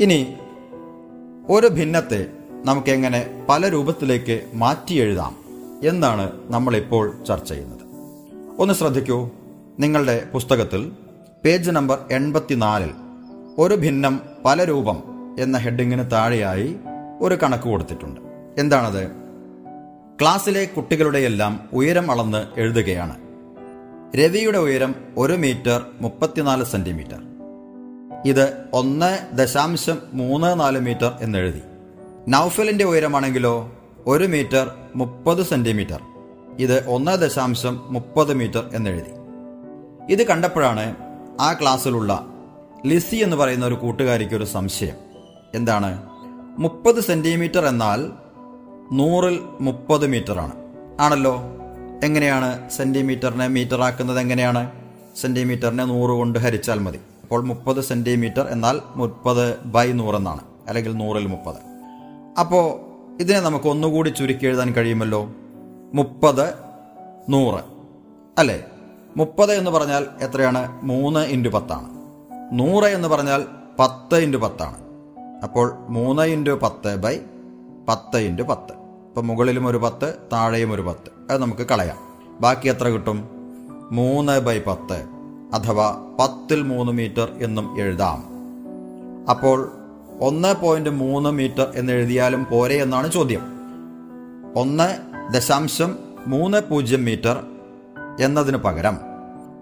ഇനി 0.00 0.34
ഒരു 1.48 1.66
ഭിന്നത്തെ 1.66 2.26
നമുക്ക് 2.64 2.90
എങ്ങനെ 2.90 3.46
പല 3.48 3.68
രൂപത്തിലേക്ക് 3.68 4.40
മാറ്റി 4.54 4.94
എഴുതാം 4.94 5.36
എന്നാണ് 5.84 6.32
നമ്മളിപ്പോൾ 6.46 7.12
ചർച്ച 7.28 7.48
ചെയ്യുന്നത്. 7.48 7.80
ഒന്ന് 8.58 8.74
ശ്രദ്ധിക്കൂ. 8.74 9.30
നിങ്ങളുടെ 9.80 10.28
പുസ്തകത്തിൽ 10.34 10.92
പേജ് 11.44 11.70
നമ്പർ 11.70 11.98
എൺപത്തിനാലിൽ 12.10 12.90
ഒരു 13.58 13.74
ഭിന്നം 13.74 14.20
പല 14.44 14.64
രൂപം 14.64 15.02
എന്ന 15.38 15.58
ഹെഡിങ്ങിന് 15.58 16.10
താഴെയായി 16.10 16.76
ഒരു 17.20 17.38
കണക്ക് 17.42 17.64
കൊടുത്തിട്ടുണ്ട്. 17.64 18.20
എന്താണത്? 18.58 19.10
ക്ലാസ്സിലെ 20.20 20.64
കുട്ടികളുടെയെല്ലാം 20.64 21.68
ഉയരം 21.72 22.10
അളന്ന് 22.10 22.60
എഴുതുകയാണ്. 22.60 23.16
രവിയുടെ 24.16 24.58
ഉയരം 24.58 24.94
ഒരു 25.16 25.32
മീറ്റർ 25.32 25.86
മുപ്പത്തിനാല് 26.00 26.64
സെന്റിമീറ്റർ. 26.64 27.18
ഇത് 28.24 28.64
ഒന്ന് 28.72 29.36
ദശാംശം 29.36 29.98
മൂന്ന് 30.12 30.60
നാല് 30.60 30.80
മീറ്റർ 30.80 31.12
എന്നെഴുതി 31.20 31.62
നൌഫലിന്റെ 32.28 32.84
ഉയരമാണെങ്കിലോ 32.84 33.72
ഒരു 34.06 34.24
മീറ്റർ 34.24 34.70
മുപ്പത് 34.96 35.46
സെന്റിമീറ്റർ. 35.46 36.00
ഇത് 36.58 36.86
ഒന്ന് 36.86 37.10
ദശാംശം 37.10 37.80
മുപ്പത് 37.88 38.34
മീറ്റർ 38.34 38.70
എന്നെഴുതി 38.72 39.10
ഇത് 40.12 40.26
കണ്ടപ്പോഴാണ് 40.26 40.96
ആ 41.40 41.52
ക്ലാസ്സിലുള്ള 41.52 42.34
ലിസി 42.86 43.16
എന്ന് 43.16 43.36
പറയുന്ന 43.36 43.66
ഒരു 43.66 43.74
കൂട്ടുകാരിക്ക് 43.74 44.34
ഒരു 44.34 44.44
സംശയം. 44.44 44.94
എന്താണ്? 45.54 46.02
മുപ്പത് 46.58 47.00
സെന്റിമീറ്റർ 47.00 47.66
എന്നാൽ 47.66 48.10
നൂറിൽ 48.92 49.40
മുപ്പത് 49.60 50.30
ആണ് 50.38 50.52
ആണല്ലോ? 51.00 51.40
എങ്ങനെയാണ് 52.04 52.70
സെന്റിമീറ്ററിനെ 52.70 53.46
മീറ്റർ 53.46 53.82
ആക്കുന്നത് 53.82 54.20
എങ്ങനെയാണ്? 54.20 54.70
സെന്റിമീറ്ററിനെ 55.20 55.84
നൂറ് 55.84 56.10
കൊണ്ട് 56.10 56.38
ഹരിച്ചാൽ 56.38 56.78
മതി. 56.78 56.98
അപ്പോൾ 57.22 57.44
മുപ്പത് 57.44 57.80
സെന്റിമീറ്റർ 57.80 58.48
എന്നാൽ 58.48 58.80
മുപ്പത് 58.96 59.60
ബൈ 59.64 59.92
നൂറെന്നാണ് 59.92 60.40
അല്ലെങ്കിൽ 60.68 60.92
നൂറിൽ 60.92 61.26
മുപ്പത്. 61.26 61.56
അപ്പോൾ 62.40 62.80
ഇതിനെ 63.22 63.40
നമുക്ക് 63.40 63.66
ഒന്നുകൂടി 63.66 64.08
ചുരുക്കി 64.08 64.46
എഴുതാൻ 64.46 64.72
കഴിയുമല്ലോ? 64.72 65.30
മുപ്പത് 65.94 66.54
നൂറ്. 67.28 67.60
അല്ലേ? 68.38 68.64
മുപ്പത് 69.16 69.52
എന്ന് 69.52 69.70
പറഞ്ഞാൽ 69.70 70.06
എത്രയാണ്? 70.20 70.84
മൂന്ന് 70.84 71.20
ഇന്റു 71.20 71.48
പത്താണ്. 71.48 71.97
നൂറ് 72.52 72.84
എന്ന് 72.84 73.08
പറഞ്ഞാൽ 73.08 73.44
പത്ത് 73.78 74.16
ഇന്റു 74.16 74.36
പത്താണ്. 74.36 74.76
അപ്പോൾ 75.42 75.74
മൂന്ന് 75.88 76.22
ഇന്റു 76.22 76.50
പത്ത് 76.62 76.96
ബൈ 76.96 77.18
പത്ത് 77.88 78.16
ഇന്റു 78.16 78.42
പത്ത്. 78.42 78.72
ഇപ്പം 79.08 79.26
മുകളിലും 79.26 79.66
ഒരു 79.66 79.76
പത്ത് 79.76 80.14
താഴെയും 80.32 80.72
ഒരു 80.72 80.82
പത്ത്. 80.82 81.32
അത് 81.32 81.42
നമുക്ക് 81.42 81.66
കളയാം. 81.66 81.96
ബാക്കി 82.40 82.68
എത്ര 82.68 82.88
കിട്ടും? 82.88 83.28
മൂന്ന് 83.92 84.40
ബൈ 84.40 84.58
പത്ത് 84.66 85.06
അഥവാ 85.54 86.16
പത്തിൽ 86.20 86.62
മൂന്ന് 86.62 86.92
മീറ്റർ 86.92 87.32
എന്നും 87.42 87.80
എഴുതാം. 87.80 88.24
അപ്പോൾ 89.30 89.72
ഒന്ന് 90.20 90.54
പോയിന്റ് 90.54 90.90
മൂന്ന് 90.90 91.30
മീറ്റർ 91.30 91.72
എന്ന് 91.74 91.92
എഴുതിയാലും 91.92 92.46
പോരെ 92.50 92.82
എന്നാണ് 92.82 93.12
ചോദ്യം. 93.12 93.42
ഒന്ന് 94.56 94.96
ദശാംശം 95.34 95.98
മൂന്ന് 96.26 96.62
പൂജ്യം 96.70 97.04
മീറ്റർ 97.04 97.44
എന്നതിന് 98.20 98.56
പകരം 98.56 98.98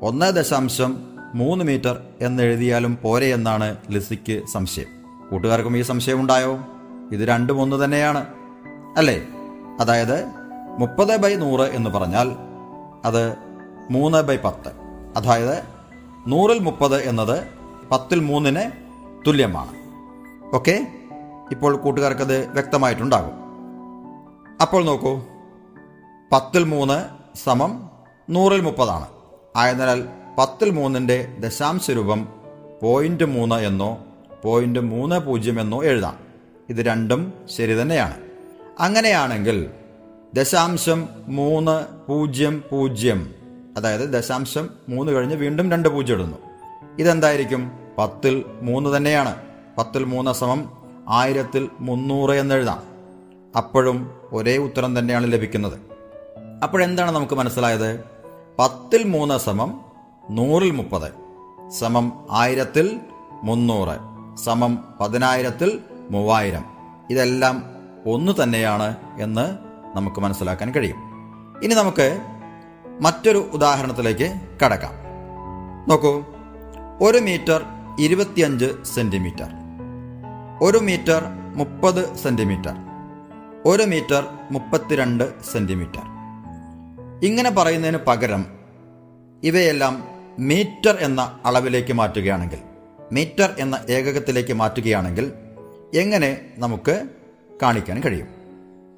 ഒന്ന് 0.03 0.33
ദശാംശം 0.33 1.16
മൂന്ന് 1.35 1.65
മീറ്റർ 1.65 2.03
എന്നെഴുതിയാലും 2.21 2.99
പോരെ 3.03 3.27
എന്നാണ് 3.27 3.77
ലിസിക്ക് 3.91 4.47
സംശയം. 4.47 4.87
കൂട്ടുകാർക്കും 5.31 5.77
ഈ 5.77 5.83
സംശയം 5.83 6.21
ഉണ്ടായോ 6.21 6.59
ഇത് 7.13 7.21
രണ്ടും 7.21 7.61
ഒന്ന് 7.61 7.85
തന്നെയാണ്. 7.85 8.27
അല്ലേ? 8.97 9.27
അതായത് 9.81 10.25
മുപ്പത് 10.79 11.17
ബൈ 11.17 11.35
നൂറ് 11.35 11.61
എന്ന് 11.61 11.91
പറഞ്ഞാൽ 11.91 12.37
അത് 13.05 13.37
മൂന്ന് 13.91 14.23
ബൈ 14.23 14.37
പത്ത്. 14.37 14.73
അതായത് 15.17 15.63
നൂറിൽ 16.27 16.59
മുപ്പത് 16.59 17.09
എന്നത് 17.09 17.49
പത്തിൽ 17.91 18.21
മൂന്നിന് 18.21 18.71
തുല്യമാണ്. 19.27 19.73
ഓക്കെ? 20.55 20.87
ഇപ്പോൾ 21.51 21.77
കൂട്ടുകാർക്കത് 21.77 22.47
വ്യക്തമായിട്ടുണ്ടാകും. 22.47 23.33
അപ്പോൾ 24.63 24.85
നോക്കൂ. 24.85 25.21
പത്തിൽ 26.33 26.65
മൂന്ന് 26.65 27.05
സമം 27.39 27.91
നൂറിൽ 28.31 28.61
മുപ്പതാണ്. 28.61 29.07
ആയതിനാൽ 29.57 30.09
പത്തിൽ 30.39 30.71
മൂന്നിന്റെ 30.71 31.37
ദശാംശ 31.39 31.91
രൂപം 31.91 32.29
പോയിന്റ് 32.83 33.25
മൂന്ന് 33.25 33.55
എന്നോ 33.55 33.99
പോയിന്റ് 34.45 34.79
മൂന്ന് 34.79 35.19
പൂജ്യം 35.19 35.61
എന്നോ 35.61 35.85
എഴുതാം. 35.85 36.19
ഇത് 36.69 36.77
രണ്ടും 36.77 37.33
ശരി 37.57 37.83
തന്നെയാണ്. 37.83 38.17
അങ്ങനെയാണെങ്കിൽ 38.79 39.71
ദശാംശം 40.35 41.09
മൂന്ന് 41.29 41.85
പൂജ്യം 42.09 42.63
പൂജ്യം 42.71 43.35
അതായത് 43.77 44.01
ദശാംശം 44.01 44.71
മൂന്ന് 44.89 45.13
കഴിഞ്ഞ് 45.13 45.35
വീണ്ടും 45.35 45.73
രണ്ട് 45.73 45.89
പൂജ്യം 45.89 46.17
ഇടുന്നു. 46.17 46.39
ഇതെന്തായിരിക്കും? 46.99 47.73
പത്തിൽ 47.99 48.45
മൂന്ന് 48.63 48.97
തന്നെയാണ്. 48.97 49.37
പത്തിൽ 49.79 50.05
മൂന്ന് 50.05 50.33
സമം 50.33 50.73
ആയിരത്തിൽ 51.09 51.69
മുന്നൂറ് 51.81 52.31
എന്നെഴുതാം 52.31 52.83
അപ്പോഴും 53.57 54.11
ഒരേ 54.33 54.57
ഉത്തരം 54.57 54.99
തന്നെയാണ് 54.99 55.33
ലഭിക്കുന്നത്. 55.33 55.79
അപ്പോഴെന്താണ് 56.63 57.11
നമുക്ക് 57.11 57.35
മനസ്സിലായത്? 57.35 58.05
പത്തിൽ 58.59 59.03
മൂന്ന് 59.05 59.39
സമം 59.39 59.86
നൂറിൽ 60.31 60.71
മുപ്പത്. 60.71 61.13
സമം 61.71 62.27
ആയിരത്തിൽ 62.31 63.01
മുന്നൂറ്. 63.43 63.99
സമം 64.37 64.85
പതിനായിരത്തിൽ 65.01 65.81
മൂവായിരം. 66.11 66.65
ഇതെല്ലാം 67.11 67.63
ഒന്ന് 68.07 68.43
തന്നെയാണ് 68.43 68.97
എന്ന് 69.21 69.59
നമുക്ക് 69.97 70.21
മനസ്സിലാക്കാൻ 70.21 70.75
കഴിയും. 70.75 70.97
ഇനി 71.63 71.75
നമുക്ക് 71.75 72.19
മറ്റൊരു 73.01 73.39
ഉദാഹരണത്തിലേക്ക് 73.39 74.35
കടക്കാം. 74.65 74.93
നോക്കൂ. 75.89 76.25
ഒരു 77.01 77.19
മീറ്റർ 77.19 77.63
ഇരുപത്തിയഞ്ച് 77.99 78.85
സെന്റിമീറ്റർ. 78.85 79.49
ഒരു 80.63 80.79
മീറ്റർ 80.79 81.25
മുപ്പത് 81.57 82.17
സെന്റിമീറ്റർ. 82.17 82.75
ഒരു 83.65 83.83
മീറ്റർ 83.83 84.25
മുപ്പത്തിരണ്ട് 84.51 85.43
സെന്റിമീറ്റർ. 85.53 86.03
ഇങ്ങനെ 87.23 87.51
പറയുന്നതിന് 87.51 87.99
പകരം 88.07 88.47
ഇവയെല്ലാം 89.43 90.16
മീറ്റർ 90.39 90.97
എന്ന 91.01 91.39
അളവിലേക്ക് 91.45 91.93
മാറ്റുകയാണെങ്കിൽ 91.93 92.59
മീറ്റർ 93.13 93.55
എന്ന 93.59 93.81
ഏകകത്തിലേക്ക് 93.91 94.53
മാറ്റുകയാണെങ്കിൽ 94.53 95.33
എങ്ങനെ 95.95 96.41
നമുക്ക് 96.59 97.03
കാണിക്കാൻ 97.63 98.01
കഴിയും? 98.01 98.27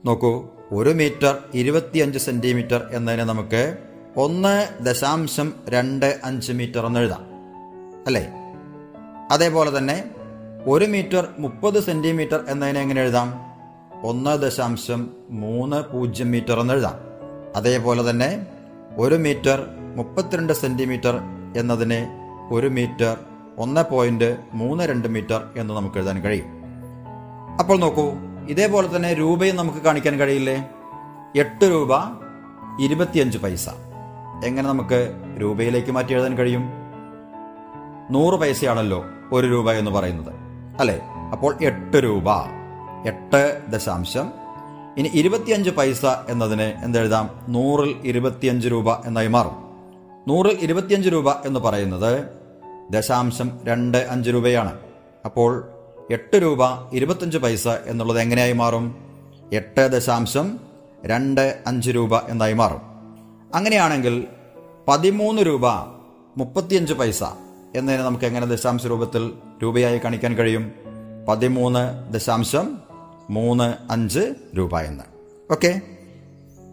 നോക്കൂ 0.04 0.48
ഒരു 0.72 0.90
മീറ്റർ 0.90 1.38
ഇരുപത്തിയഞ്ച് 1.54 2.18
സെന്റിമീറ്റർ 2.18 2.88
എന്നതിനെ 2.92 3.24
നമുക്ക് 3.24 3.76
ഒന്ന് 4.16 4.84
ദശാംശം 4.84 5.52
രണ്ട് 5.68 6.20
അഞ്ച് 6.24 6.52
മീറ്റർ 6.52 6.86
എന്ന് 6.86 7.00
എഴുതാം. 7.00 7.26
അല്ലേ? 8.06 8.28
അതേപോലെ 9.30 9.78
തന്നെ 9.78 10.04
ഒരു 10.66 10.84
മീറ്റർ 10.84 11.28
മുപ്പത് 11.38 11.82
സെന്റിമീറ്റർ 11.82 12.44
എന്നതിനെ 12.48 12.80
എങ്ങനെ 12.80 13.02
എഴുതാം? 13.02 13.34
ഒന്ന് 14.02 14.42
ദശാംശം 14.42 15.10
മൂന്ന് 15.30 15.84
പൂജ്യം 15.84 16.30
മീറ്റർ 16.30 16.60
എന്ന് 16.60 16.74
എഴുതാം. 16.74 16.94
അതേപോലെ 17.56 18.10
തന്നെ 18.10 18.46
ഒരു 18.96 19.14
മീറ്റർ 19.14 19.66
മുപ്പത്തിരണ്ട് 19.96 20.52
സെന്റിമീറ്റർ 20.52 21.20
എന്നതിനെ 21.56 22.08
ഒരു 22.50 22.66
മീറ്റർ 22.66 23.18
ഒന്ന് 23.58 23.84
പോയിന്റ് 23.90 24.36
മൂന്ന് 24.54 24.84
രണ്ട് 24.84 25.08
മീറ്റർ 25.08 25.44
എന്ന് 25.56 25.74
നമുക്ക് 25.74 25.96
എഴുതാൻ 25.96 26.22
കഴിയും. 26.22 26.46
അപ്പോൾ 27.58 27.78
നോക്കൂ 27.78 28.12
ഇതേപോലെ 28.48 28.96
തന്നെ 28.96 29.14
രൂപയും 29.14 29.56
നമുക്ക് 29.56 29.78
കാണിക്കാൻ 29.78 30.18
കഴിയില്ലേ? 30.18 30.68
എട്ട് 31.36 31.64
രൂപ 31.64 31.90
ഇരുപത്തിയഞ്ച് 32.80 33.38
പൈസ. 33.38 33.68
എങ്ങനെ 34.44 34.68
നമുക്ക് 34.68 35.14
രൂപയിലേക്ക് 35.40 35.92
മാറ്റി 35.92 36.12
എഴുതാൻ 36.12 36.38
കഴിയും? 36.38 36.70
നൂറ് 38.10 38.34
പൈസയാണല്ലോ 38.34 39.04
ഒരു 39.32 39.46
രൂപ 39.46 39.72
എന്ന് 39.72 39.90
പറയുന്നത് 39.90 40.32
അല്ലേ? 40.80 41.00
അപ്പോൾ 41.32 41.56
എട്ട് 41.62 41.96
രൂപ 41.96 42.30
എട്ട് 43.06 43.62
ദശാംശം 43.68 44.32
ഇനി 44.98 45.10
ഇരുപത്തിയഞ്ച് 45.14 45.70
പൈസ 45.70 46.06
എന്നതിനെ 46.28 46.80
എന്തെഴുതാം? 46.84 47.30
നൂറിൽ 47.48 47.96
ഇരുപത്തിയഞ്ച് 48.04 48.68
രൂപ 48.68 49.06
എന്നായി 49.06 49.26
മാറും. 49.26 49.56
നൂറിൽ 50.28 50.58
ഇരുപത്തിയഞ്ച് 50.60 51.08
രൂപ 51.08 51.30
എന്ന് 51.30 51.60
പറയുന്നത് 51.60 52.24
ദശാംശം 52.90 53.58
രണ്ട് 53.64 53.98
അഞ്ച് 53.98 54.30
രൂപയാണ്. 54.30 54.78
അപ്പോൾ 55.24 55.68
എട്ട് 56.10 56.42
രൂപ 56.42 56.58
ഇരുപത്തഞ്ച് 56.92 57.38
പൈസ 57.38 57.68
എന്നുള്ളത് 57.68 58.20
എങ്ങനെയായി 58.20 58.52
മാറും? 58.52 58.96
എട്ട് 59.52 59.88
ദശാംശം 59.88 60.60
രണ്ട് 61.06 61.62
അഞ്ച് 61.66 61.90
രൂപ 61.90 62.18
എന്നായി 62.18 62.52
മാറും. 62.52 62.80
അങ്ങനെയാണെങ്കിൽ 63.54 64.26
പതിമൂന്ന് 64.88 65.42
രൂപ 65.42 65.66
മുപ്പത്തിയഞ്ച് 66.36 66.94
പൈസ 66.94 67.24
എന്നതിനെ 67.76 68.02
നമുക്ക് 68.02 68.24
എങ്ങനെ 68.24 68.46
ദശാംശ 68.46 68.86
രൂപത്തിൽ 68.86 69.32
രൂപയായി 69.62 69.98
കാണിക്കാൻ 69.98 70.34
കഴിയും? 70.34 70.72
പതിമൂന്ന് 71.28 72.12
ദശാംശം 72.14 72.87
മൂന്ന് 73.30 73.92
അഞ്ച് 73.92 74.34
രൂപ 74.56 74.80
എന്ന്. 74.80 75.04
ഓക്കെ 75.52 75.80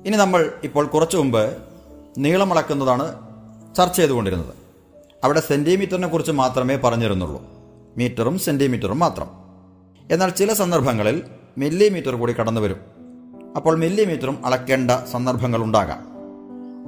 ഇനി 0.05 0.17
നമ്മൾ 0.17 0.51
ഇപ്പോൾ 0.63 0.85
കുറച്ചു 0.85 1.17
മുമ്പ് 1.17 1.57
നീളം 2.17 2.53
അളക്കുന്നതാണ് 2.53 3.19
ചർച്ച 3.75 3.97
ചെയ്തുകൊണ്ടിരുന്നത്. 3.97 4.53
അവിടെ 5.23 5.39
സെന്റിമീറ്ററിനെ 5.39 6.07
കുറിച്ച് 6.07 6.31
മാത്രമേ 6.31 6.75
പറഞ്ഞിരുന്നുള്ളൂ. 6.75 7.43
മീറ്ററും 7.97 8.39
സെന്റിമീറ്ററും 8.39 8.99
മാത്രം. 8.99 9.27
എന്നാൽ 10.11 10.29
ചില 10.29 10.53
സന്ദർഭങ്ങളിൽ 10.53 11.23
മില്ലിമീറ്റർ 11.57 12.15
കൂടി 12.15 12.33
കടന്നു 12.33 12.61
വരും. 12.61 12.77
അപ്പോൾ 13.55 13.77
മില്ലിമീറ്ററും 13.77 14.45
അളക്കേണ്ട 14.45 14.91
സന്ദർഭങ്ങൾ 15.11 15.63
ഉണ്ടാകാം. 15.63 16.07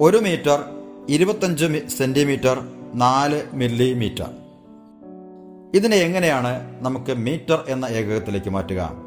ഒരു 0.03 0.17
മീറ്റർ 0.17 0.63
ഇരുപത്തഞ്ച് 1.10 1.88
സെന്റിമീറ്റർ 1.88 2.67
നാല് 2.93 3.43
മില്ലിമീറ്റർ 3.53 4.30
ഇതിനെ 5.73 5.97
എങ്ങനെയാണ് 5.97 6.84
നമുക്ക് 6.84 7.13
മീറ്റർ 7.13 7.65
എന്ന 7.69 7.86
ഏകകത്തിലേക്ക് 7.86 8.49
മാറ്റുക? 8.49 9.07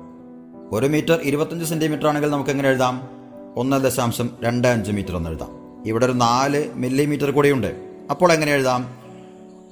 ഒരു 0.72 0.86
മീറ്റർ 0.86 1.18
ഇരുപത്തഞ്ച് 1.22 1.64
സെന്റിമീറ്റർ 1.64 2.06
ആണെങ്കിൽ 2.06 2.30
നമുക്ക് 2.30 2.50
എങ്ങനെ 2.50 2.68
എഴുതാം? 2.68 3.08
ഒന്ന് 3.56 3.84
ദശാംശം 3.84 4.30
രണ്ട് 4.42 4.68
അഞ്ച് 4.68 4.92
മീറ്റർ 4.92 5.16
എന്ന് 5.16 5.30
എഴുതാം. 5.30 5.82
ഇവിടെ 5.86 6.06
ഒരു 6.06 6.12
നാല് 6.12 6.72
മില്ലിമീറ്റർ 6.74 7.30
കൂടിയുണ്ട്. 7.30 7.76
അപ്പോൾ 8.10 8.32
എങ്ങനെ 8.32 8.52
എഴുതാം? 8.52 8.94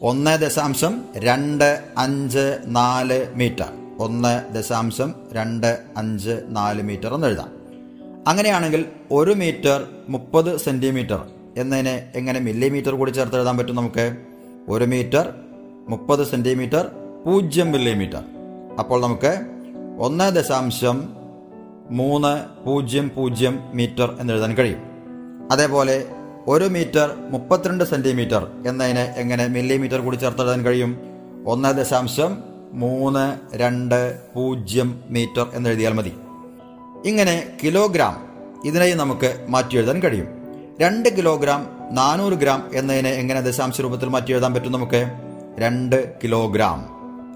ഒന്ന് 0.02 0.38
ദശാംശം 0.38 1.04
രണ്ട് 1.16 1.82
അഞ്ച് 1.98 2.58
നാല് 2.66 3.26
മീറ്റർ. 3.34 3.72
ഒന്ന് 3.98 4.54
ദശാംശം 4.54 5.14
രണ്ട് 5.32 5.78
അഞ്ച് 5.96 6.40
നാല് 6.48 6.82
മീറ്റർ 6.82 7.14
എന്ന് 7.14 7.26
എഴുതാം. 7.26 7.52
അങ്ങനെയാണെങ്കിൽ 8.28 8.84
ഒരു 9.10 9.32
മീറ്റർ 9.32 9.84
മുപ്പത് 10.08 10.56
സെന്റിമീറ്റർ 10.56 11.24
എന്നതിനെ 11.56 12.12
എങ്ങനെ 12.14 12.40
മില്ലിമീറ്റർ 12.40 12.90
കൂടി 12.90 13.10
ചേർത്ത് 13.10 13.36
എഴുതാൻ 13.36 13.58
പറ്റും 13.58 13.76
നമുക്ക്? 13.76 14.16
ഒരു 14.68 14.84
മീറ്റർ 14.84 15.34
മുപ്പത് 15.88 16.26
സെന്റിമീറ്റർ 16.26 16.90
പൂജ്യം 17.26 17.72
മില്ലിമീറ്റർ. 17.72 18.22
അപ്പോൾ 18.78 19.02
നമുക്ക് 19.02 19.57
ഒന്ന് 19.98 20.36
ദശാംശം 20.36 21.08
മൂന്ന് 21.90 22.64
പൂജ്യം 22.64 23.10
പൂജ്യം 23.16 23.58
മീറ്റർ 23.74 24.16
എന്നെഴുതാൻ 24.20 24.54
കഴിയും. 24.54 24.78
അതേപോലെ 25.52 26.04
ഒരു 26.46 26.64
മീറ്റർ 26.64 27.14
മുപ്പത്തിരണ്ട് 27.30 27.84
സെന്റിമീറ്റർ 27.84 28.46
എന്നതിനെ 28.66 29.14
എങ്ങനെ 29.16 29.46
മില്ലിമീറ്റർ 29.46 30.00
കൂടി 30.00 30.16
ചേർത്ത് 30.16 30.40
എഴുതാൻ 30.40 30.64
കഴിയും? 30.64 30.98
ഒന്ന് 31.46 31.78
ദശാംശം 31.78 32.38
മൂന്ന് 32.72 33.56
രണ്ട് 33.56 34.18
പൂജ്യം 34.34 35.00
മീറ്റർ 35.08 35.46
എന്നെഴുതിയാൽ 35.54 35.92
മതി. 35.92 36.12
ഇങ്ങനെ 37.04 37.56
കിലോഗ്രാം 37.64 38.28
ഇതിനെയും 38.64 38.98
നമുക്ക് 38.98 39.46
മാറ്റി 39.48 39.76
എഴുതാൻ 39.76 40.02
കഴിയും. 40.02 40.26
രണ്ട് 40.80 41.16
കിലോഗ്രാം 41.16 41.88
നാനൂറ് 41.90 42.32
ഗ്രാം 42.32 42.70
എന്നതിനെ 42.74 43.10
എങ്ങനെ 43.10 43.40
ദശാംശ 43.40 43.80
രൂപത്തിൽ 43.80 44.08
മാറ്റി 44.08 44.30
എഴുതാൻ 44.30 44.54
പറ്റും 44.54 44.72
നമുക്ക്? 44.72 45.10
രണ്ട് 45.58 46.14
കിലോഗ്രാം. 46.24 46.88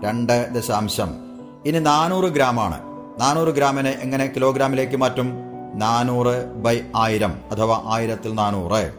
രണ്ട് 0.05 0.55
ദശാംശം 0.55 1.32
ഇനി 1.66 1.79
നാനൂറ് 1.79 2.25
ഗ്രാം 2.25 2.61
ആണ് 2.61 2.81
നാനൂറ് 3.20 3.48
ഗ്രാമിനെ 3.48 3.90
എങ്ങനെ 3.90 4.27
കിലോഗ്രാമിലേക്ക് 4.27 4.96
മാറ്റും? 4.96 5.33
നാനൂറ് 5.75 6.46
ബൈ 6.46 6.81
ആയിരം 6.96 7.40
അഥവാ 7.51 7.83
ആയിരത്തിൽ 7.87 8.35
നാനൂറ്. 8.35 8.92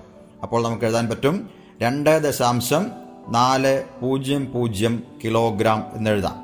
അപ്പോൾ 0.44 0.64
നമുക്ക് 0.64 0.84
എഴുതാൻ 0.84 1.10
പറ്റും. 1.10 1.50
രണ്ട് 1.82 2.24
ദശാംശം 2.24 2.92
നാല് 3.30 3.84
പൂജ്യം 4.02 4.52
പൂജ്യം 4.52 5.04
കിലോഗ്രാം 5.24 5.88
എന്നെഴുതാം 5.94 6.36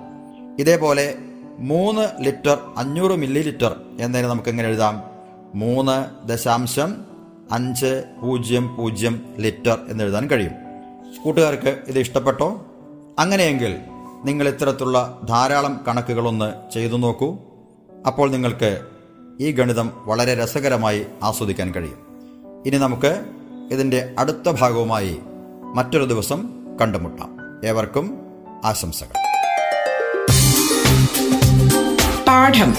ഇതേപോലെ 0.60 1.16
മൂന്ന് 1.60 2.08
ലിറ്റർ 2.20 2.58
അഞ്ഞൂറ് 2.78 3.12
മില്ലി 3.12 3.42
ലിറ്റർ 3.42 3.76
എന്നതിന് 4.00 4.30
നമുക്ക് 4.30 4.50
എങ്ങനെ 4.50 4.68
എഴുതാം? 4.68 5.04
മൂന്ന് 5.56 6.28
ദശാംശം 6.28 7.06
അഞ്ച് 7.52 8.04
പൂജ്യം 8.22 8.76
പൂജ്യം 8.76 9.36
ലിറ്റർ 9.38 9.80
എന്നെഴുതാൻ 9.90 10.28
കഴിയും. 10.28 10.52
കൂട്ടുകാർക്ക് 11.24 11.78
ഇത് 11.88 12.00
ഇഷ്ടപ്പെട്ടോ? 12.00 12.66
അങ്ങനെയെങ്കിൽ 13.20 13.80
നിങ്ങൾ 14.26 14.48
ഇത്തരത്തിലുള്ള 14.48 15.20
ധാരാളം 15.30 15.80
കണക്കുകളൊന്ന് 15.88 16.74
ചെയ്തു 16.74 16.96
നോക്കൂ. 16.96 17.38
അപ്പോൾ 18.08 18.32
നിങ്ങൾക്ക് 18.32 18.82
ഈ 19.42 19.52
ഗണിതം 19.52 19.92
വളരെ 19.96 20.44
രസകരമായി 20.44 21.06
ആസ്വദിക്കാൻ 21.24 21.72
കഴിയും. 21.72 21.98
ഇനി 22.66 22.78
നമുക്ക് 22.78 23.26
ഇതിന്റെ 23.72 24.16
അടുത്ത 24.20 24.50
ഭാഗവുമായി 24.50 25.20
മറ്റൊരു 25.76 26.04
ദിവസം 26.06 26.50
കണ്ടുമുട്ടാം. 26.82 27.38
ഏവർക്കും 27.66 28.18
ആശംസകൾ. 28.66 29.14
പാഠം. 32.28 32.76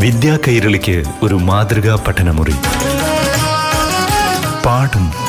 വിദ്യാ 0.00 0.38
കൈരളിക്ക് 0.48 1.04
ഒരു 1.22 1.34
മാതൃകാ 1.34 2.04
പഠനമുറി. 2.08 2.54
പാഠം 4.66 5.27